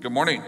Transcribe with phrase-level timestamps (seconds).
[0.00, 0.42] Good morning.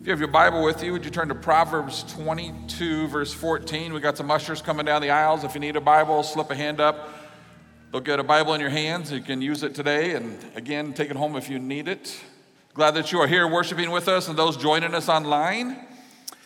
[0.00, 3.92] If you have your Bible with you, would you turn to Proverbs 22, verse 14?
[3.92, 5.44] We got some ushers coming down the aisles.
[5.44, 7.10] If you need a Bible, slip a hand up.
[7.92, 9.12] They'll get a Bible in your hands.
[9.12, 12.18] You can use it today, and again, take it home if you need it.
[12.72, 15.86] Glad that you are here worshiping with us and those joining us online.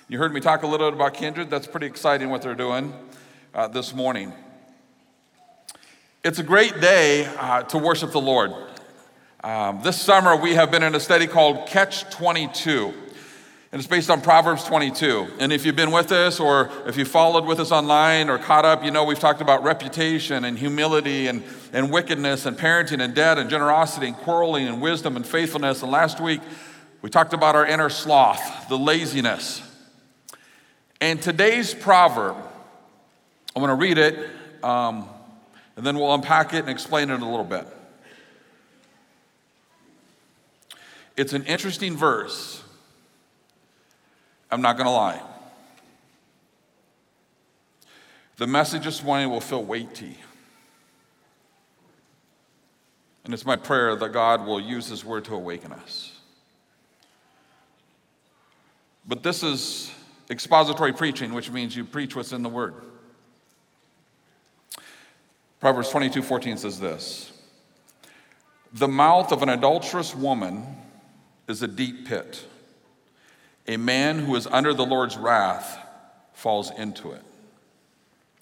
[0.09, 1.49] You heard me talk a little bit about Kindred.
[1.49, 2.93] That's pretty exciting what they're doing
[3.55, 4.33] uh, this morning.
[6.25, 8.53] It's a great day uh, to worship the Lord.
[9.45, 12.95] Um, this summer, we have been in a study called Catch 22.
[13.73, 15.33] And it's based on Proverbs 22.
[15.39, 18.65] And if you've been with us or if you followed with us online or caught
[18.65, 21.45] up, you know we've talked about reputation and humility and,
[21.75, 25.83] and wickedness and parenting and debt and generosity and quarreling and wisdom and faithfulness.
[25.83, 26.41] And last week,
[27.03, 29.61] we talked about our inner sloth, the laziness.
[31.03, 32.37] And today's proverb,
[33.55, 34.27] I'm going to read it,
[34.65, 35.07] um,
[35.77, 37.67] and then we'll unpack it and explain it a little bit.
[41.17, 42.63] It's an interesting verse.
[44.51, 45.23] I'm not going to lie.
[48.37, 50.19] The message this morning will feel weighty.
[53.25, 56.19] And it's my prayer that God will use His word to awaken us.
[59.07, 59.93] But this is
[60.31, 62.75] expository preaching, which means you preach what's in the word.
[65.61, 67.33] Proverbs 22 14 says this
[68.73, 70.77] The mouth of an adulterous woman
[71.49, 72.45] is a deep pit.
[73.67, 75.79] A man who is under the Lord's wrath
[76.35, 77.23] falls into it.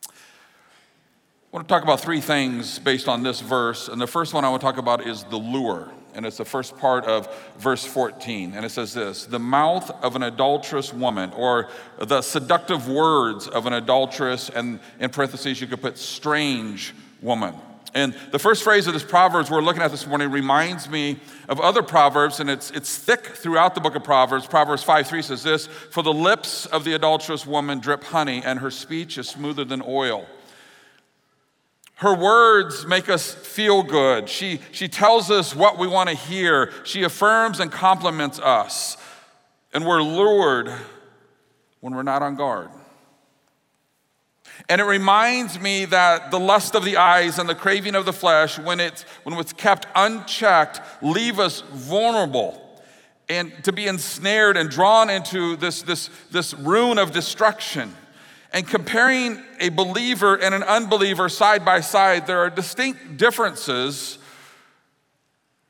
[0.09, 3.89] I want to talk about three things based on this verse.
[3.89, 5.91] And the first one I want to talk about is the lure.
[6.15, 8.55] And it's the first part of verse 14.
[8.55, 13.67] And it says this The mouth of an adulterous woman, or the seductive words of
[13.67, 17.55] an adulteress, and in parentheses, you could put strange woman.
[17.95, 21.61] And the first phrase of this Proverbs we're looking at this morning reminds me of
[21.61, 24.47] other Proverbs, and it's, it's thick throughout the book of Proverbs.
[24.47, 28.61] Proverbs 5 3 says this For the lips of the adulterous woman drip honey, and
[28.61, 30.27] her speech is smoother than oil.
[31.97, 34.29] Her words make us feel good.
[34.29, 36.73] She, she tells us what we want to hear.
[36.85, 38.97] She affirms and compliments us.
[39.73, 40.73] And we're lured
[41.81, 42.71] when we're not on guard.
[44.69, 48.13] And it reminds me that the lust of the eyes and the craving of the
[48.13, 52.63] flesh, when it's, when it's kept unchecked, leave us vulnerable
[53.29, 57.95] and to be ensnared and drawn into this, this, this ruin of destruction.
[58.53, 64.19] And comparing a believer and an unbeliever side by side, there are distinct differences.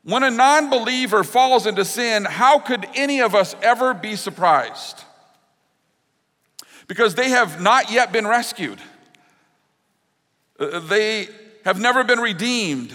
[0.03, 5.03] When a non believer falls into sin, how could any of us ever be surprised?
[6.87, 8.79] Because they have not yet been rescued.
[10.59, 11.27] Uh, they
[11.65, 12.93] have never been redeemed.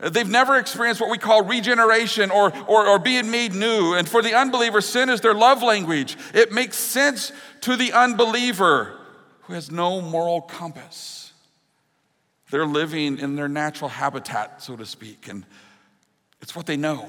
[0.00, 3.94] Uh, they've never experienced what we call regeneration or, or, or, being made new.
[3.94, 6.16] And for the unbeliever, sin is their love language.
[6.32, 7.32] It makes sense
[7.62, 8.96] to the unbeliever
[9.42, 11.32] who has no moral compass.
[12.50, 15.44] They're living in their natural habitat, so to speak, and
[16.40, 17.08] it's what they know.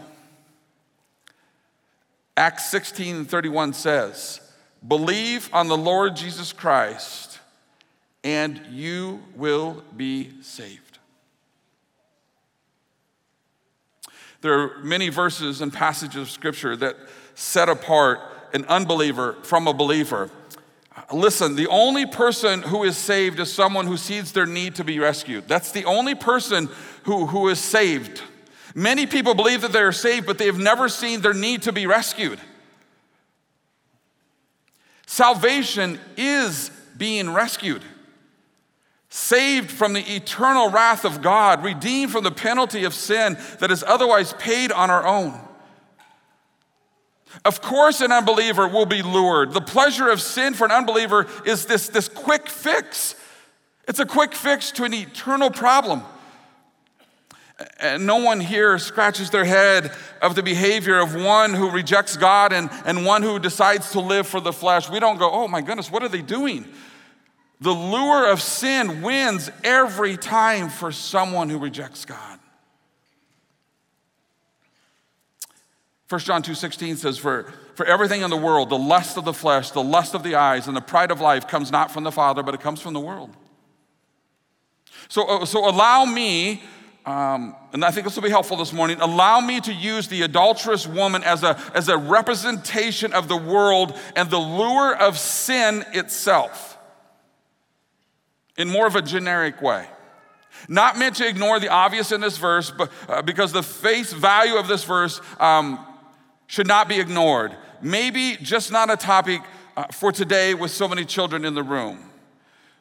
[2.38, 4.41] Acts 16 31 says,
[4.88, 7.40] Believe on the Lord Jesus Christ
[8.24, 11.00] and you will be saved.
[14.42, 16.96] There are many verses and passages of scripture that
[17.36, 18.19] set apart
[18.53, 20.30] an unbeliever from a believer.
[21.13, 25.00] Listen, the only person who is saved is someone who sees their need to be
[25.00, 25.48] rescued.
[25.48, 26.69] That's the only person
[27.03, 28.22] who, who is saved.
[28.74, 31.72] Many people believe that they are saved, but they have never seen their need to
[31.72, 32.40] be rescued.
[35.12, 37.84] Salvation is being rescued
[39.10, 43.84] saved from the eternal wrath of God, redeemed from the penalty of sin that is
[43.86, 45.38] otherwise paid on our own.
[47.44, 49.52] Of course, an unbeliever will be lured.
[49.52, 53.14] The pleasure of sin for an unbeliever is this, this quick fix.
[53.90, 56.04] It's a quick fix to an eternal problem.
[57.80, 59.92] And no one here scratches their head
[60.22, 64.28] of the behavior of one who rejects God and, and one who decides to live
[64.28, 64.90] for the flesh.
[64.90, 66.66] We don't go, oh my goodness, what are they doing?
[67.62, 72.40] The lure of sin wins every time for someone who rejects God.
[76.12, 79.72] 1 John 2:16 says for for everything in the world the lust of the flesh
[79.72, 82.44] the lust of the eyes and the pride of life comes not from the father
[82.44, 83.30] but it comes from the world.
[85.07, 86.64] So uh, so allow me
[87.06, 89.01] um, and I think this will be helpful this morning.
[89.01, 93.98] Allow me to use the adulterous woman as a, as a representation of the world
[94.15, 96.77] and the lure of sin itself
[98.56, 99.88] in more of a generic way.
[100.68, 104.57] Not meant to ignore the obvious in this verse, but uh, because the face value
[104.57, 105.83] of this verse um,
[106.45, 107.56] should not be ignored.
[107.81, 109.42] Maybe just not a topic
[109.75, 112.11] uh, for today with so many children in the room.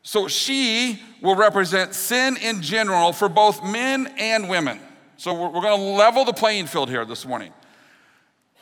[0.02, 4.80] So she will represent sin in general for both men and women.
[5.16, 7.52] So we're, we're going to level the playing field here this morning.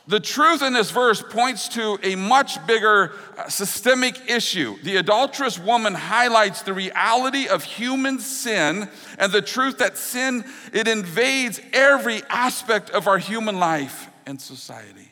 [0.09, 4.77] The truth in this verse points to a much bigger uh, systemic issue.
[4.83, 8.89] The adulterous woman highlights the reality of human sin
[9.19, 15.08] and the truth that sin it invades every aspect of our human life and society.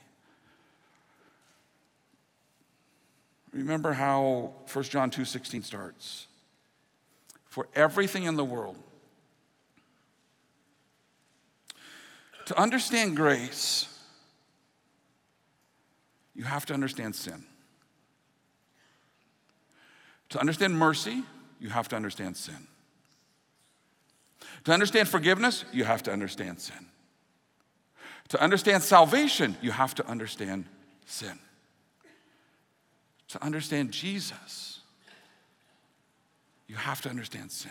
[3.57, 6.27] Remember how 1 John 2:16 starts.
[7.47, 8.77] For everything in the world
[12.45, 13.89] to understand grace,
[16.35, 17.47] you have to understand sin.
[20.29, 21.25] To understand mercy,
[21.59, 22.69] you have to understand sin.
[24.65, 26.91] To understand forgiveness, you have to understand sin.
[28.29, 30.67] To understand salvation, you have to understand
[31.07, 31.41] sin
[33.29, 34.81] to understand Jesus,
[36.69, 37.71] you have to understand sin.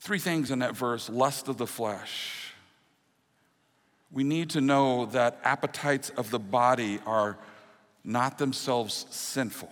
[0.00, 2.54] Three things in that verse lust of the flesh.
[4.12, 7.38] We need to know that appetites of the body are
[8.02, 9.70] not themselves sinful.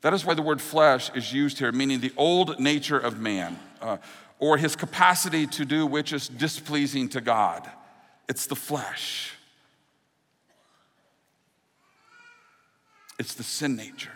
[0.00, 3.58] That is why the word flesh is used here, meaning the old nature of man,
[3.80, 3.98] uh,
[4.38, 7.68] or his capacity to do which is displeasing to God.
[8.28, 9.34] It's the flesh.
[13.18, 14.12] It's the sin nature.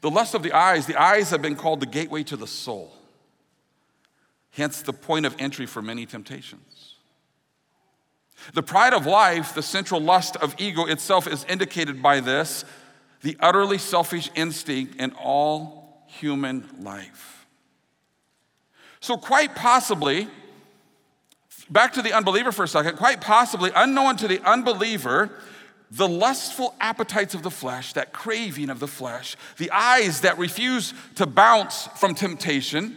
[0.00, 2.92] The lust of the eyes, the eyes have been called the gateway to the soul,
[4.52, 6.94] hence the point of entry for many temptations.
[8.54, 12.64] The pride of life, the central lust of ego itself, is indicated by this
[13.22, 17.46] the utterly selfish instinct in all human life.
[19.00, 20.28] So, quite possibly,
[21.68, 25.30] back to the unbeliever for a second, quite possibly, unknown to the unbeliever,
[25.90, 30.94] the lustful appetites of the flesh, that craving of the flesh, the eyes that refuse
[31.16, 32.96] to bounce from temptation,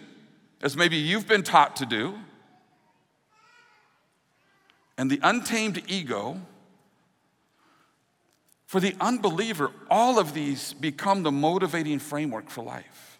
[0.61, 2.15] as maybe you've been taught to do,
[4.97, 6.39] and the untamed ego,
[8.67, 13.19] for the unbeliever, all of these become the motivating framework for life.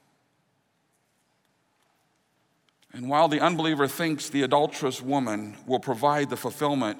[2.92, 7.00] And while the unbeliever thinks the adulterous woman will provide the fulfillment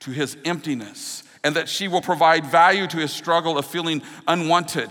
[0.00, 4.90] to his emptiness and that she will provide value to his struggle of feeling unwanted.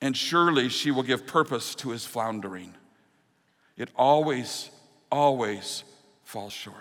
[0.00, 2.74] And surely she will give purpose to his floundering.
[3.76, 4.70] It always,
[5.10, 5.84] always
[6.24, 6.76] falls short.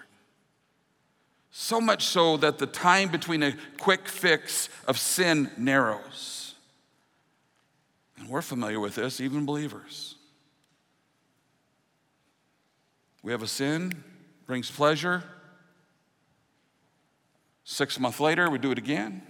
[1.51, 6.53] So much so that the time between a quick fix of sin narrows.
[8.17, 10.15] And we're familiar with this, even believers.
[13.23, 14.03] We have a sin,
[14.45, 15.23] brings pleasure,
[17.71, 19.21] Six months later, we do it again.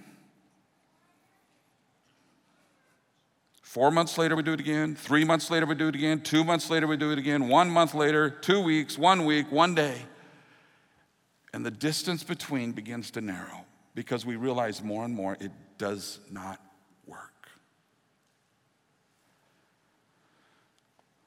[3.61, 4.95] Four months later, we do it again.
[4.95, 6.21] Three months later, we do it again.
[6.21, 7.49] Two months later, we do it again.
[7.49, 10.03] One month later, two weeks, one week, one day.
[11.53, 16.21] And the distance between begins to narrow because we realize more and more it does
[16.31, 16.61] not
[17.05, 17.49] work.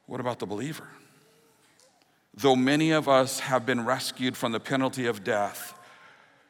[0.07, 0.89] What about the believer?
[2.35, 5.79] Though many of us have been rescued from the penalty of death,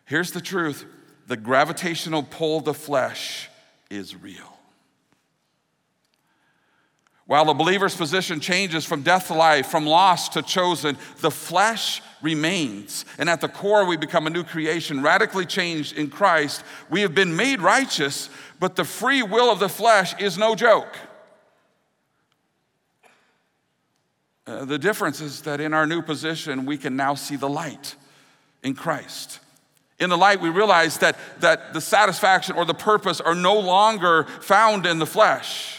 [0.05, 0.85] Here's the truth
[1.27, 3.49] the gravitational pull of the flesh
[3.91, 4.53] is real.
[7.27, 12.03] While the believer's position changes from death to life, from lost to chosen, the flesh
[12.21, 13.05] remains.
[13.17, 16.65] And at the core, we become a new creation, radically changed in Christ.
[16.91, 18.29] We have been made righteous,
[18.59, 20.95] but the free will of the flesh is no joke.
[24.47, 27.95] Uh, the difference is that in our new position, we can now see the light
[28.65, 29.39] in Christ.
[30.03, 34.25] In the light, we realize that, that the satisfaction or the purpose are no longer
[34.25, 35.79] found in the flesh.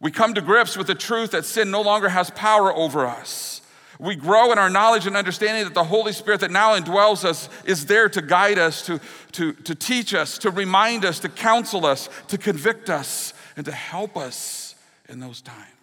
[0.00, 3.62] We come to grips with the truth that sin no longer has power over us.
[4.00, 7.48] We grow in our knowledge and understanding that the Holy Spirit that now indwells us
[7.64, 8.98] is there to guide us, to,
[9.32, 13.72] to, to teach us, to remind us, to counsel us, to convict us, and to
[13.72, 14.74] help us
[15.08, 15.79] in those times.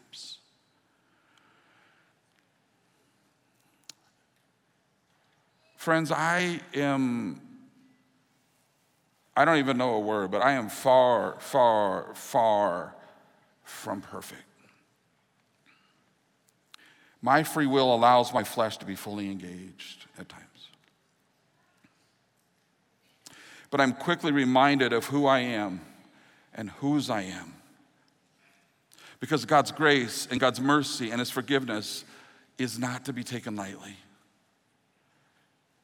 [5.87, 7.39] Friends, I am,
[9.37, 12.93] I don't even know a word, but I am far, far, far
[13.63, 14.43] from perfect.
[17.21, 20.43] My free will allows my flesh to be fully engaged at times.
[23.71, 25.79] but I'm quickly reminded of who I am
[26.53, 27.53] and whose I am.
[29.21, 32.03] Because God's grace and God's mercy and His forgiveness
[32.57, 33.95] is not to be taken lightly.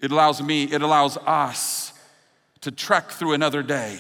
[0.04, 1.94] It allows me, it allows us
[2.60, 4.00] to trek through another day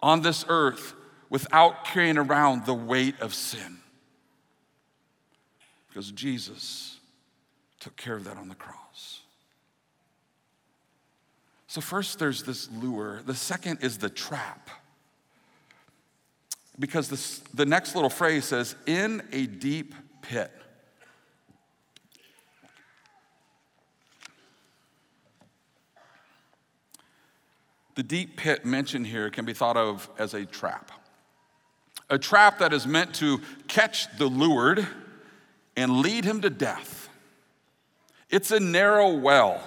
[0.00, 0.94] on this earth
[1.28, 3.80] without carrying around the weight of sin.
[5.88, 6.96] Because Jesus
[7.80, 9.20] took care of that on the cross.
[11.66, 13.20] So, first, there's this lure.
[13.26, 14.70] The second is the trap.
[16.78, 20.50] Because this, the next little phrase says, in a deep pit.
[27.94, 30.90] The deep pit mentioned here can be thought of as a trap.
[32.10, 34.86] A trap that is meant to catch the lured
[35.76, 37.08] and lead him to death.
[38.30, 39.62] It's a narrow well,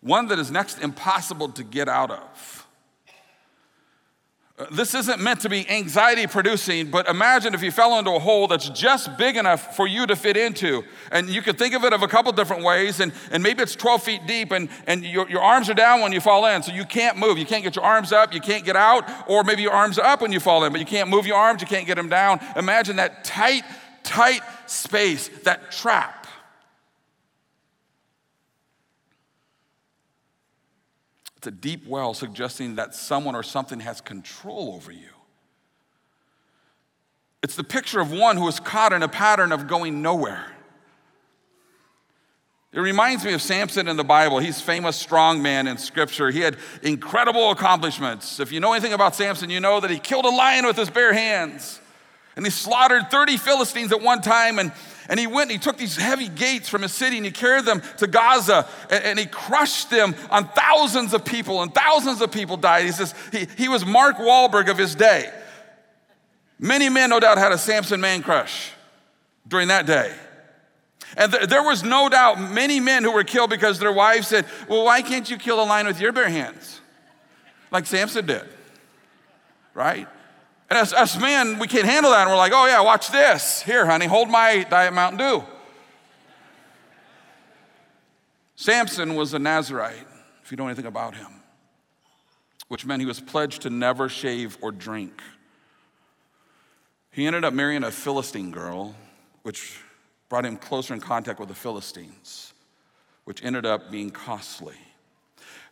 [0.00, 2.65] one that is next impossible to get out of.
[4.70, 8.48] This isn't meant to be anxiety producing, but imagine if you fell into a hole
[8.48, 10.82] that's just big enough for you to fit into.
[11.12, 13.76] And you could think of it of a couple different ways, and, and maybe it's
[13.76, 16.72] 12 feet deep, and, and your, your arms are down when you fall in, so
[16.72, 17.36] you can't move.
[17.36, 20.06] You can't get your arms up, you can't get out, or maybe your arms are
[20.06, 22.08] up when you fall in, but you can't move your arms, you can't get them
[22.08, 22.40] down.
[22.56, 23.62] Imagine that tight,
[24.04, 26.25] tight space, that trap.
[31.36, 35.08] It's a deep well suggesting that someone or something has control over you.
[37.42, 40.46] It's the picture of one who is caught in a pattern of going nowhere.
[42.72, 44.38] It reminds me of Samson in the Bible.
[44.38, 46.30] He's famous strong man in scripture.
[46.30, 48.40] He had incredible accomplishments.
[48.40, 50.90] If you know anything about Samson, you know that he killed a lion with his
[50.90, 51.80] bare hands.
[52.36, 54.72] And he slaughtered 30 Philistines at one time and
[55.08, 57.64] and he went and he took these heavy gates from his city and he carried
[57.64, 62.30] them to Gaza and, and, he crushed them on thousands of people, and thousands of
[62.30, 62.84] people died.
[62.84, 65.32] He says he, he was Mark Wahlberg of his day.
[66.58, 68.72] Many men, no doubt, had a Samson man crush
[69.46, 70.14] during that day.
[71.16, 74.46] And th- there was no doubt many men who were killed because their wives said,
[74.68, 76.80] Well, why can't you kill a lion with your bare hands?
[77.70, 78.44] Like Samson did,
[79.74, 80.08] right?
[80.68, 82.22] And as us men, we can't handle that.
[82.22, 83.62] And we're like, oh, yeah, watch this.
[83.62, 85.44] Here, honey, hold my Diet Mountain Dew.
[88.56, 90.06] Samson was a Nazarite,
[90.42, 91.28] if you know anything about him,
[92.68, 95.22] which meant he was pledged to never shave or drink.
[97.12, 98.96] He ended up marrying a Philistine girl,
[99.42, 99.78] which
[100.28, 102.54] brought him closer in contact with the Philistines,
[103.24, 104.74] which ended up being costly.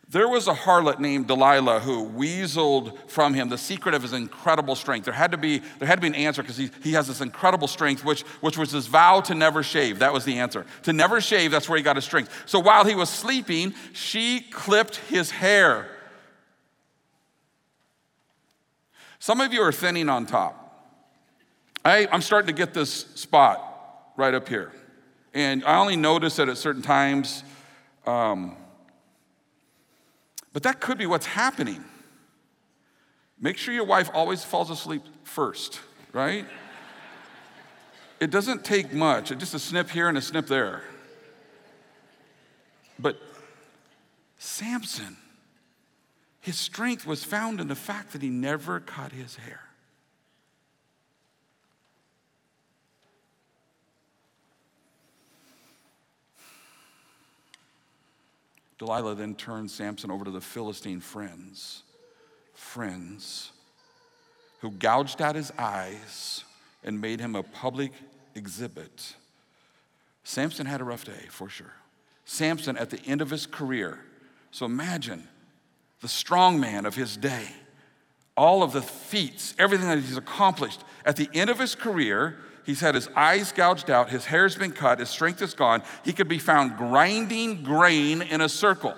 [0.07, 4.75] There was a harlot named Delilah who weaseled from him the secret of his incredible
[4.75, 5.05] strength.
[5.05, 7.21] There had to be, there had to be an answer because he, he has this
[7.21, 9.99] incredible strength, which, which was his vow to never shave.
[9.99, 10.67] That was the answer.
[10.83, 12.31] To never shave, that's where he got his strength.
[12.45, 15.89] So while he was sleeping, she clipped his hair.
[19.17, 20.61] Some of you are thinning on top.
[21.83, 24.71] I, I'm starting to get this spot right up here.
[25.33, 27.43] And I only notice it at certain times.
[28.05, 28.55] Um,
[30.55, 31.83] but that could be what's happening.
[33.37, 35.81] Make sure your wife always falls asleep first,
[36.13, 36.45] right?
[38.21, 40.81] it doesn't take much, it's just a snip here and a snip there.
[42.97, 43.17] But
[44.37, 45.17] Samson,
[46.39, 49.64] his strength was found in the fact that he never cut his hair.
[58.77, 61.83] Delilah then turned Samson over to the Philistine friends,
[62.53, 63.51] friends
[64.59, 66.43] who gouged out his eyes
[66.83, 67.91] and made him a public
[68.35, 69.15] exhibit.
[70.23, 71.73] Samson had a rough day, for sure.
[72.25, 73.99] Samson, at the end of his career,
[74.51, 75.27] so imagine
[76.01, 77.47] the strong man of his day,
[78.35, 80.83] all of the feats, everything that he's accomplished.
[81.05, 84.71] At the end of his career, He's had his eyes gouged out, his hair's been
[84.71, 85.83] cut, his strength is gone.
[86.03, 88.95] He could be found grinding grain in a circle.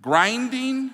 [0.00, 0.90] Grinding,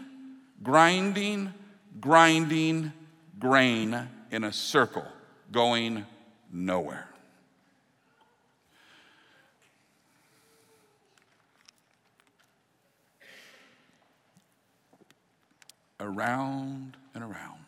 [0.63, 1.55] grinding,
[2.01, 2.93] grinding
[3.39, 5.07] grain in a circle,
[5.53, 6.05] going
[6.53, 7.09] nowhere.
[16.01, 17.64] Around and around.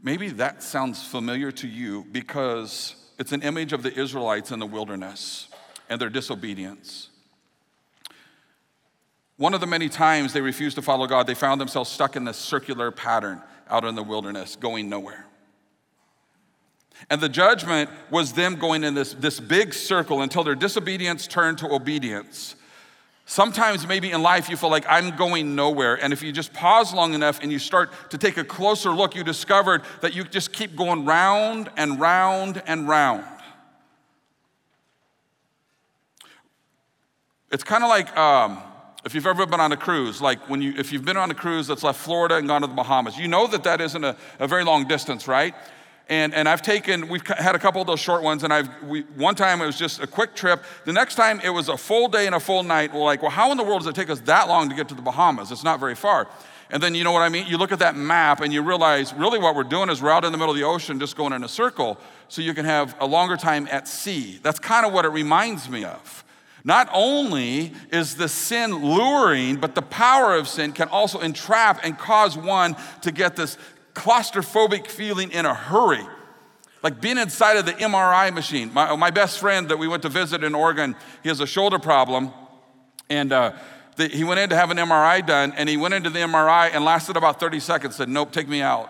[0.00, 4.66] Maybe that sounds familiar to you because it's an image of the Israelites in the
[4.66, 5.48] wilderness
[5.88, 7.10] and their disobedience.
[9.36, 12.24] One of the many times they refused to follow God, they found themselves stuck in
[12.24, 15.26] this circular pattern out in the wilderness, going nowhere.
[17.10, 21.58] And the judgment was them going in this, this big circle until their disobedience turned
[21.58, 22.56] to obedience.
[23.30, 26.02] Sometimes, maybe in life, you feel like I'm going nowhere.
[26.02, 29.14] And if you just pause long enough and you start to take a closer look,
[29.14, 33.26] you discovered that you just keep going round and round and round.
[37.52, 38.62] It's kind of like um,
[39.04, 41.34] if you've ever been on a cruise, like when you, if you've been on a
[41.34, 44.16] cruise that's left Florida and gone to the Bahamas, you know that that isn't a,
[44.38, 45.54] a very long distance, right?
[46.08, 49.02] And, and I've taken, we've had a couple of those short ones, and I've, we,
[49.16, 50.64] one time it was just a quick trip.
[50.86, 52.94] The next time it was a full day and a full night.
[52.94, 54.88] We're like, well, how in the world does it take us that long to get
[54.88, 55.52] to the Bahamas?
[55.52, 56.28] It's not very far.
[56.70, 57.46] And then you know what I mean?
[57.46, 60.24] You look at that map and you realize really what we're doing is we're out
[60.24, 61.98] in the middle of the ocean just going in a circle
[62.28, 64.38] so you can have a longer time at sea.
[64.42, 66.24] That's kind of what it reminds me of.
[66.64, 71.96] Not only is the sin luring, but the power of sin can also entrap and
[71.96, 73.56] cause one to get this
[73.98, 76.06] claustrophobic feeling in a hurry.
[76.82, 78.72] Like being inside of the MRI machine.
[78.72, 81.80] My, my best friend that we went to visit in Oregon, he has a shoulder
[81.80, 82.32] problem.
[83.10, 83.52] And uh,
[83.96, 86.70] the, he went in to have an MRI done, and he went into the MRI
[86.72, 88.88] and lasted about 30 seconds, said, Nope, take me out.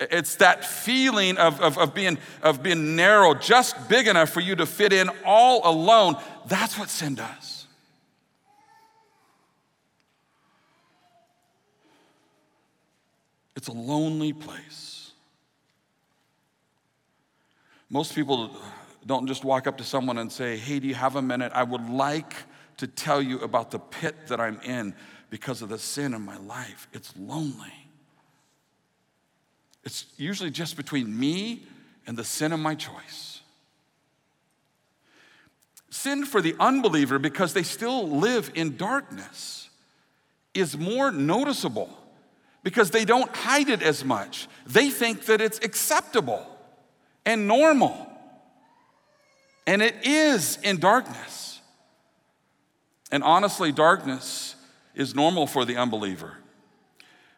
[0.00, 4.56] It's that feeling of, of, of, being, of being narrow, just big enough for you
[4.56, 6.16] to fit in all alone.
[6.46, 7.55] That's what sin does.
[13.56, 15.12] It's a lonely place.
[17.88, 18.54] Most people
[19.06, 21.52] don't just walk up to someone and say, Hey, do you have a minute?
[21.54, 22.34] I would like
[22.76, 24.94] to tell you about the pit that I'm in
[25.30, 26.86] because of the sin in my life.
[26.92, 27.72] It's lonely.
[29.84, 31.62] It's usually just between me
[32.06, 33.40] and the sin of my choice.
[35.90, 39.70] Sin for the unbeliever, because they still live in darkness,
[40.52, 41.88] is more noticeable
[42.66, 44.48] because they don't hide it as much.
[44.66, 46.44] They think that it's acceptable
[47.24, 48.10] and normal.
[49.68, 51.60] And it is in darkness.
[53.12, 54.56] And honestly, darkness
[54.96, 56.38] is normal for the unbeliever.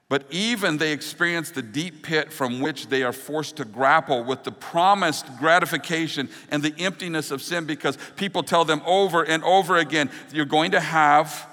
[0.09, 4.45] But even they experience the deep pit from which they are forced to grapple with
[4.45, 9.77] the promised gratification and the emptiness of sin because people tell them over and over
[9.77, 11.47] again, you're going to have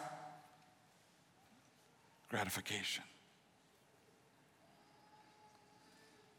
[2.30, 3.04] gratification.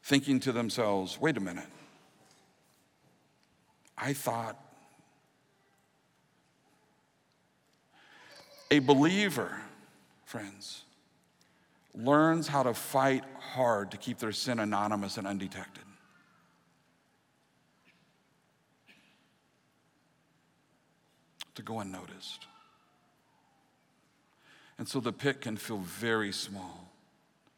[0.07, 1.67] Thinking to themselves, wait a minute,
[3.97, 4.57] I thought
[8.71, 9.59] a believer,
[10.23, 10.83] friends,
[11.93, 15.83] learns how to fight hard to keep their sin anonymous and undetected.
[21.55, 22.45] To go unnoticed.
[24.77, 26.93] And so the pit can feel very small,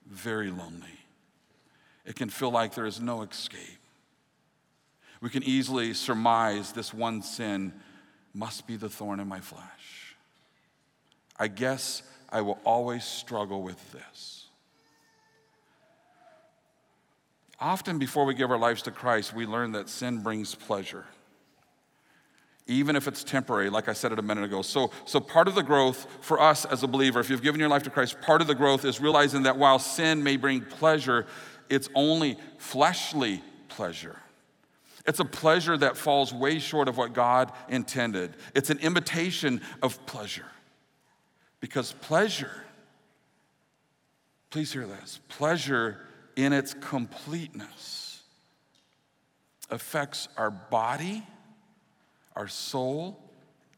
[0.07, 0.98] very lonely
[2.09, 3.79] it can feel like there is no escape.
[5.21, 7.71] We can easily surmise this one sin
[8.33, 10.15] must be the thorn in my flesh.
[11.37, 14.47] I guess I will always struggle with this.
[17.61, 21.05] Often, before we give our lives to Christ, we learn that sin brings pleasure,
[22.65, 24.61] even if it's temporary, like I said it a minute ago.
[24.61, 27.69] So, so, part of the growth for us as a believer, if you've given your
[27.69, 31.27] life to Christ, part of the growth is realizing that while sin may bring pleasure,
[31.69, 34.17] it's only fleshly pleasure.
[35.05, 38.35] It's a pleasure that falls way short of what God intended.
[38.53, 40.45] It's an imitation of pleasure.
[41.59, 42.63] Because pleasure,
[44.49, 45.99] please hear this, pleasure
[46.35, 48.21] in its completeness
[49.69, 51.25] affects our body,
[52.35, 53.19] our soul,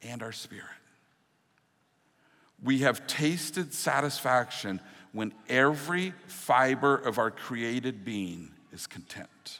[0.01, 0.65] and our spirit.
[2.63, 4.79] We have tasted satisfaction
[5.11, 9.59] when every fiber of our created being is content.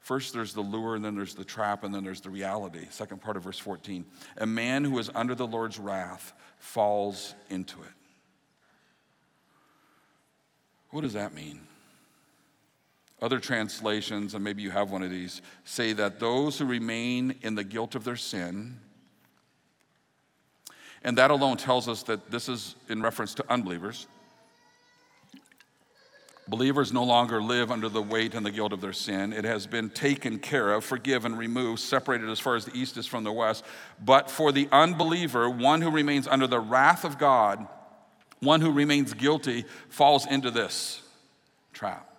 [0.00, 2.86] First, there's the lure, and then there's the trap, and then there's the reality.
[2.90, 4.04] Second part of verse 14.
[4.36, 7.88] A man who is under the Lord's wrath falls into it.
[10.90, 11.60] What does that mean?
[13.20, 17.56] Other translations, and maybe you have one of these, say that those who remain in
[17.56, 18.78] the guilt of their sin
[21.06, 24.08] and that alone tells us that this is in reference to unbelievers.
[26.48, 29.32] Believers no longer live under the weight and the guilt of their sin.
[29.32, 33.06] It has been taken care of, forgiven, removed, separated as far as the east is
[33.06, 33.64] from the west.
[34.04, 37.68] But for the unbeliever, one who remains under the wrath of God,
[38.40, 41.00] one who remains guilty, falls into this
[41.72, 42.16] trap.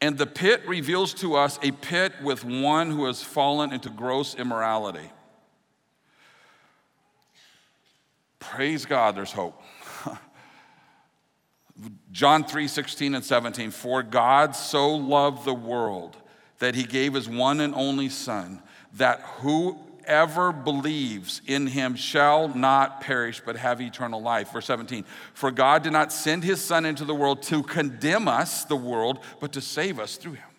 [0.00, 4.34] And the pit reveals to us a pit with one who has fallen into gross
[4.34, 5.10] immorality.
[8.42, 9.62] Praise God, there's hope.
[12.10, 13.70] John 3 16 and 17.
[13.70, 16.16] For God so loved the world
[16.58, 18.60] that he gave his one and only Son,
[18.94, 24.52] that Whoever believes in him shall not perish, but have eternal life.
[24.52, 28.64] Verse 17 For God did not send his Son into the world to condemn us,
[28.64, 30.51] the world, but to save us through him.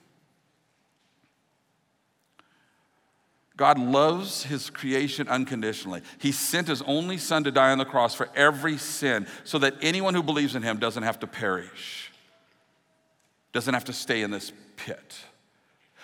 [3.56, 6.02] God loves his creation unconditionally.
[6.18, 9.76] He sent his only son to die on the cross for every sin so that
[9.82, 12.12] anyone who believes in him doesn't have to perish,
[13.52, 15.16] doesn't have to stay in this pit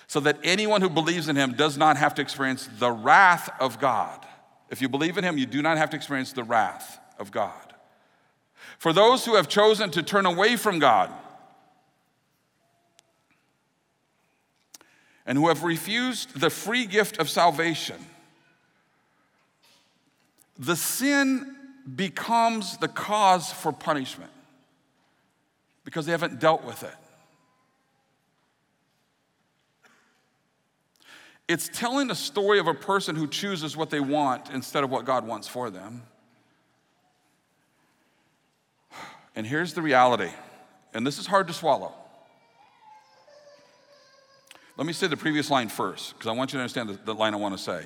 [0.10, 3.80] so that anyone who believes in him does not have to experience the wrath of
[3.80, 4.26] God.
[4.72, 7.54] If you believe in him, you do not have to experience the wrath of God.
[8.80, 11.12] For those who have chosen to turn away from God
[15.30, 17.98] and who have refused the free gift of salvation,
[20.58, 21.56] the sin
[21.96, 24.32] becomes the cause for punishment
[25.86, 26.96] because they haven't dealt with it.
[31.48, 35.06] It's telling a story of a person who chooses what they want instead of what
[35.06, 36.02] God wants for them.
[39.36, 40.32] And here's the reality,
[40.92, 41.94] and this is hard to swallow.
[44.80, 47.14] Let me say the previous line first, because I want you to understand the, the
[47.14, 47.86] line I want to say.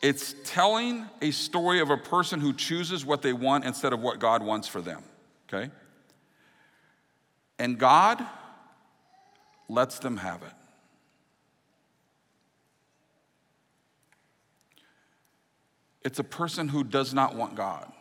[0.00, 4.18] It's telling a story of a person who chooses what they want instead of what
[4.18, 5.02] God wants for them,
[5.46, 5.70] okay?
[7.58, 8.24] And God
[9.68, 10.54] lets them have it.
[16.02, 17.92] It's a person who does not want God.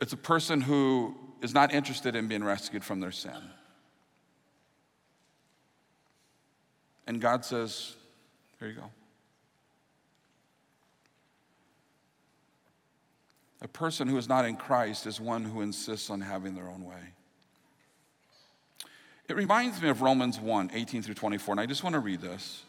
[0.00, 3.34] It's a person who is not interested in being rescued from their sin.
[7.10, 7.96] And God says,
[8.60, 8.84] There you go.
[13.62, 16.84] A person who is not in Christ is one who insists on having their own
[16.84, 17.02] way.
[19.26, 22.20] It reminds me of Romans 1 18 through 24, and I just want to read
[22.20, 22.62] this.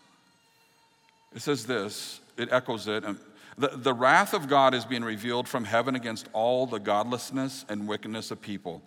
[1.35, 3.03] It says this, it echoes it.
[3.59, 7.87] The, the wrath of God is being revealed from heaven against all the godlessness and
[7.87, 8.81] wickedness of people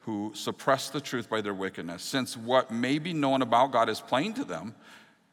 [0.00, 4.00] who suppress the truth by their wickedness, since what may be known about God is
[4.00, 4.74] plain to them,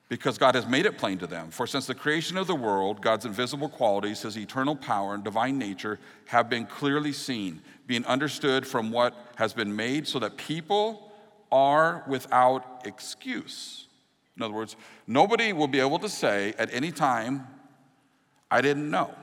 [0.09, 1.51] because God has made it plain to them.
[1.51, 5.57] For since the creation of the world, God's invisible qualities, his eternal power and divine
[5.57, 11.11] nature, have been clearly seen, being understood from what has been made, so that people
[11.51, 13.87] are without excuse.
[14.37, 14.75] In other words,
[15.07, 17.47] nobody will be able to say at any time,
[18.49, 19.13] I didn't know.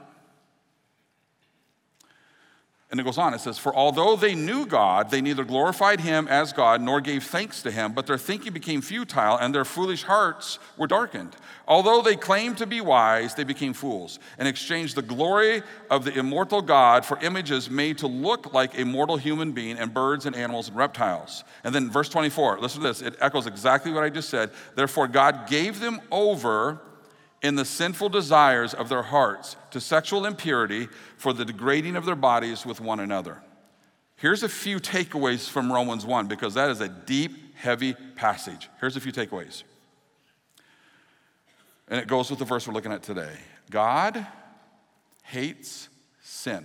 [2.91, 6.29] And it goes on, it says, For although they knew God, they neither glorified him
[6.29, 10.05] as God nor gave thanks to him, but their thinking became futile and their foolish
[10.05, 11.35] hearts were darkened.
[11.67, 16.17] Although they claimed to be wise, they became fools and exchanged the glory of the
[16.17, 20.37] immortal God for images made to look like a mortal human being and birds and
[20.37, 21.43] animals and reptiles.
[21.65, 24.51] And then verse 24, listen to this, it echoes exactly what I just said.
[24.75, 26.81] Therefore, God gave them over
[27.45, 32.17] in the sinful desires of their hearts to sexual impurity for the degrading of their
[32.17, 33.43] bodies with one another.
[34.17, 38.71] Here's a few takeaways from Romans 1 because that is a deep, heavy passage.
[38.81, 39.63] Here's a few takeaways.
[41.89, 43.37] And it goes with the verse we're looking at today
[43.71, 44.27] God
[45.23, 45.91] hates
[46.23, 46.65] sin.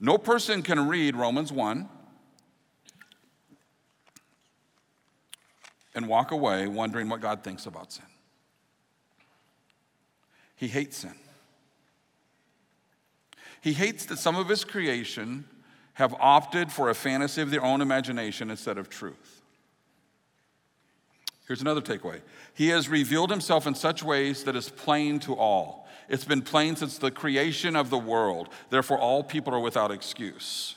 [0.00, 1.88] No person can read Romans 1
[5.94, 8.04] and walk away wondering what God thinks about sin.
[10.56, 11.14] He hates sin.
[13.60, 15.44] He hates that some of his creation
[15.94, 19.42] have opted for a fantasy of their own imagination instead of truth.
[21.46, 22.20] Here's another takeaway
[22.54, 25.86] He has revealed himself in such ways that is plain to all.
[26.08, 30.76] It's been plain since the creation of the world, therefore, all people are without excuse.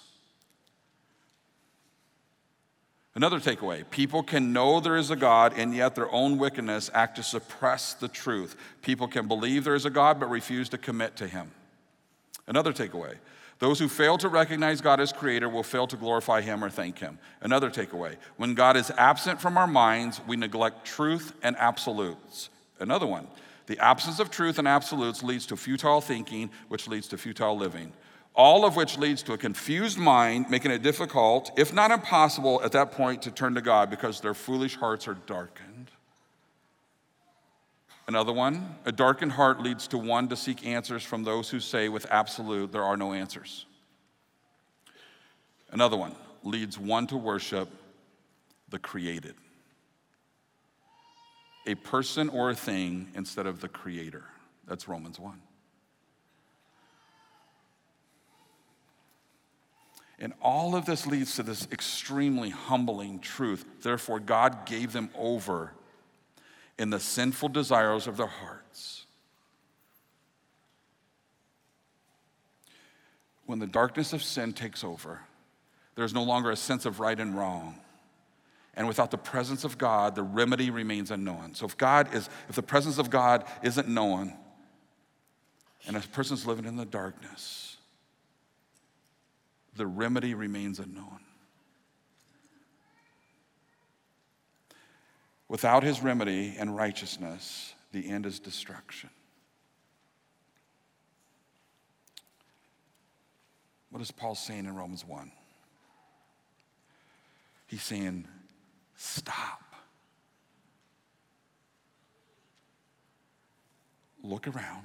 [3.15, 7.15] Another takeaway people can know there is a God, and yet their own wickedness act
[7.15, 8.57] to suppress the truth.
[8.81, 11.51] People can believe there is a God, but refuse to commit to Him.
[12.47, 13.15] Another takeaway
[13.59, 16.99] those who fail to recognize God as creator will fail to glorify Him or thank
[16.99, 17.17] Him.
[17.39, 22.49] Another takeaway when God is absent from our minds, we neglect truth and absolutes.
[22.81, 23.27] Another one
[23.67, 27.93] the absence of truth and absolutes leads to futile thinking, which leads to futile living
[28.35, 32.73] all of which leads to a confused mind, making it difficult, if not impossible, at
[32.73, 35.89] that point to turn to God because their foolish hearts are darkened.
[38.07, 41.89] Another one, a darkened heart leads to one to seek answers from those who say
[41.89, 43.65] with absolute there are no answers.
[45.71, 47.69] Another one leads one to worship
[48.69, 49.33] the created,
[51.65, 54.25] a person or a thing instead of the creator.
[54.67, 55.41] That's Romans 1.
[60.19, 63.65] And all of this leads to this extremely humbling truth.
[63.81, 65.73] Therefore, God gave them over
[66.77, 69.05] in the sinful desires of their hearts.
[73.45, 75.21] When the darkness of sin takes over,
[75.95, 77.79] there's no longer a sense of right and wrong.
[78.75, 81.53] And without the presence of God, the remedy remains unknown.
[81.53, 84.33] So if God is, if the presence of God isn't known,
[85.87, 87.74] and a person's living in the darkness,
[89.75, 91.19] the remedy remains unknown.
[95.47, 99.09] Without his remedy and righteousness, the end is destruction.
[103.89, 105.31] What is Paul saying in Romans 1?
[107.67, 108.27] He's saying,
[108.95, 109.61] stop.
[114.21, 114.83] Look around.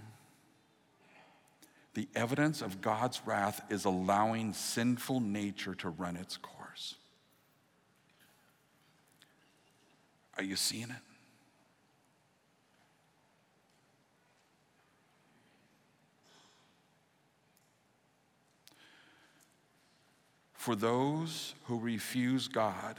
[1.95, 6.95] The evidence of God's wrath is allowing sinful nature to run its course.
[10.37, 11.03] Are you seeing it?
[20.55, 22.97] For those who refuse God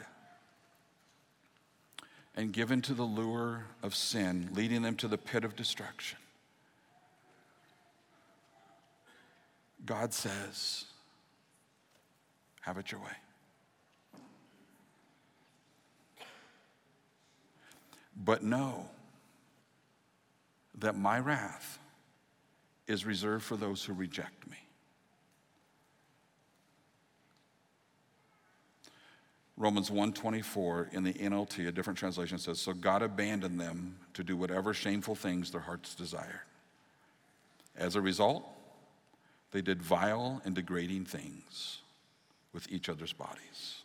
[2.35, 6.17] and give into the lure of sin, leading them to the pit of destruction,
[9.85, 10.85] God says,
[12.61, 13.07] Have it your way.
[18.23, 18.89] But know
[20.77, 21.79] that my wrath
[22.87, 24.57] is reserved for those who reject me.
[29.57, 34.35] Romans 1:24 in the NLT, a different translation says, "So God abandoned them to do
[34.35, 36.41] whatever shameful things their hearts desired.
[37.75, 38.43] As a result,
[39.51, 41.79] they did vile and degrading things
[42.53, 43.83] with each other's bodies."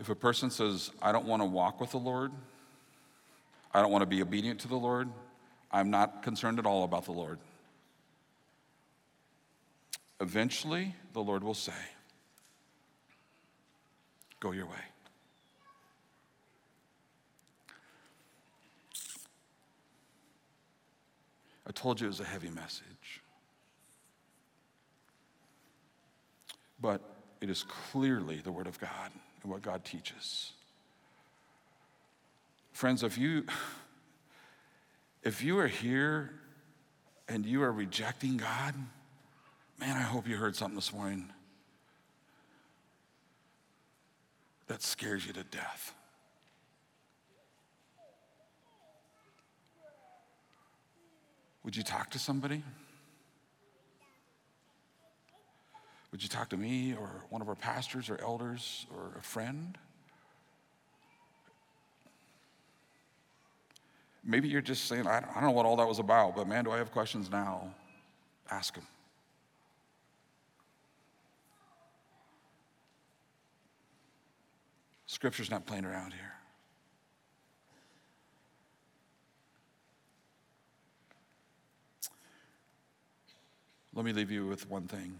[0.00, 2.32] If a person says, I don't want to walk with the Lord,
[3.72, 5.10] I don't want to be obedient to the Lord,
[5.70, 7.38] I'm not concerned at all about the Lord.
[10.20, 11.72] Eventually, the Lord will say,
[14.40, 14.89] Go your way.
[21.70, 23.22] I told you it was a heavy message.
[26.80, 27.00] But
[27.40, 30.50] it is clearly the Word of God and what God teaches.
[32.72, 33.44] Friends, if you
[35.22, 36.32] if you are here
[37.28, 38.74] and you are rejecting God,
[39.78, 41.30] man, I hope you heard something this morning
[44.66, 45.94] that scares you to death.
[51.64, 52.62] Would you talk to somebody?
[56.10, 59.78] Would you talk to me or one of our pastors or elders or a friend?
[64.24, 66.72] Maybe you're just saying, I don't know what all that was about, but man, do
[66.72, 67.72] I have questions now?
[68.50, 68.86] Ask them.
[75.06, 76.29] Scripture's not playing around here.
[83.94, 85.18] Let me leave you with one thing.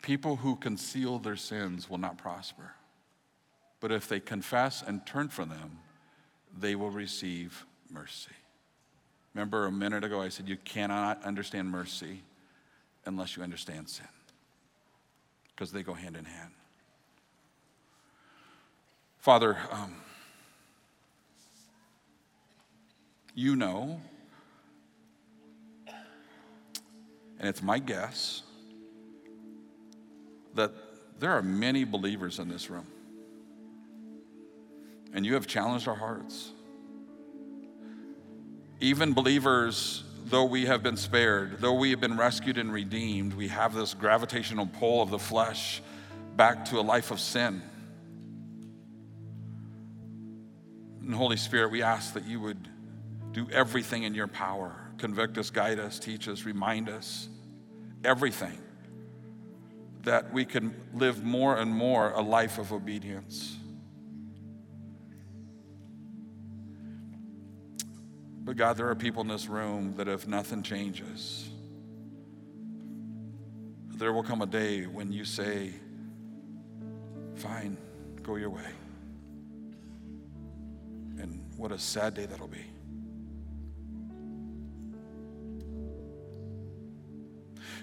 [0.00, 2.72] People who conceal their sins will not prosper.
[3.80, 5.78] But if they confess and turn from them,
[6.58, 8.32] they will receive mercy.
[9.34, 12.22] Remember a minute ago, I said you cannot understand mercy
[13.06, 14.06] unless you understand sin,
[15.50, 16.50] because they go hand in hand.
[19.18, 19.94] Father, um,
[23.34, 24.00] you know,
[25.86, 28.42] and it's my guess
[30.54, 30.72] that
[31.18, 32.86] there are many believers in this room.
[35.14, 36.50] And you have challenged our hearts.
[38.80, 43.48] Even believers, though we have been spared, though we have been rescued and redeemed, we
[43.48, 45.82] have this gravitational pull of the flesh
[46.36, 47.62] back to a life of sin.
[51.00, 52.68] And Holy Spirit, we ask that you would
[53.32, 57.28] do everything in your power convict us, guide us, teach us, remind us,
[58.04, 58.56] everything
[60.04, 63.56] that we can live more and more a life of obedience.
[68.44, 71.48] But God, there are people in this room that if nothing changes,
[73.88, 75.72] there will come a day when you say,
[77.34, 77.76] Fine,
[78.22, 78.70] go your way.
[81.18, 82.66] And what a sad day that'll be.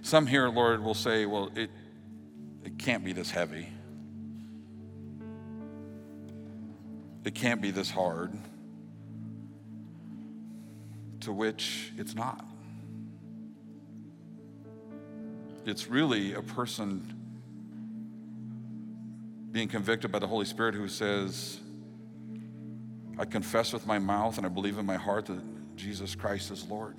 [0.01, 1.69] Some here, Lord, will say, Well, it,
[2.63, 3.69] it can't be this heavy.
[7.25, 8.33] It can't be this hard.
[11.21, 12.45] To which it's not.
[15.65, 17.15] It's really a person
[19.51, 21.59] being convicted by the Holy Spirit who says,
[23.17, 25.41] I confess with my mouth and I believe in my heart that
[25.75, 26.95] Jesus Christ is Lord.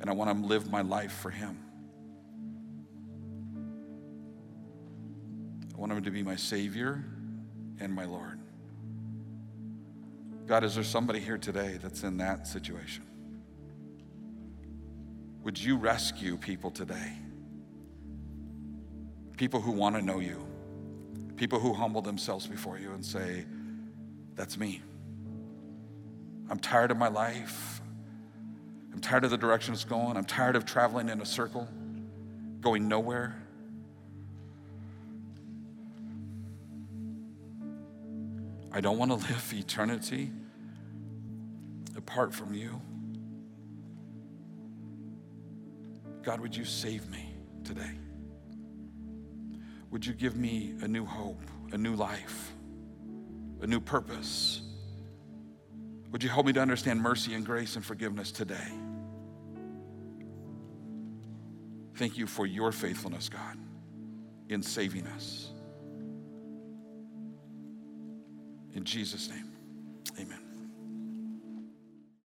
[0.00, 1.58] And I want to live my life for Him.
[5.74, 7.04] I want Him to be my Savior
[7.80, 8.38] and my Lord.
[10.46, 13.04] God, is there somebody here today that's in that situation?
[15.42, 17.12] Would you rescue people today?
[19.36, 20.46] People who want to know you,
[21.36, 23.44] people who humble themselves before you and say,
[24.34, 24.82] That's me.
[26.50, 27.80] I'm tired of my life.
[28.92, 30.16] I'm tired of the direction it's going.
[30.16, 31.68] I'm tired of traveling in a circle,
[32.60, 33.36] going nowhere.
[38.72, 40.30] I don't want to live eternity
[41.96, 42.80] apart from you.
[46.22, 47.90] God, would you save me today?
[49.90, 51.40] Would you give me a new hope,
[51.72, 52.52] a new life,
[53.62, 54.67] a new purpose?
[56.10, 58.72] Would you help me to understand mercy and grace and forgiveness today?
[61.96, 63.58] Thank you for your faithfulness, God,
[64.48, 65.50] in saving us.
[68.74, 69.47] In Jesus' name.